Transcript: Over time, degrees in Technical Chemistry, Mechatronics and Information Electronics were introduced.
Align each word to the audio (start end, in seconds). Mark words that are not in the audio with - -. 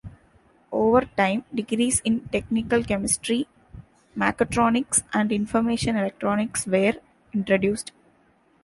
Over 0.71 1.01
time, 1.15 1.45
degrees 1.53 1.99
in 2.03 2.27
Technical 2.29 2.83
Chemistry, 2.83 3.47
Mechatronics 4.17 5.03
and 5.13 5.31
Information 5.31 5.95
Electronics 5.95 6.65
were 6.65 6.93
introduced. 7.33 7.91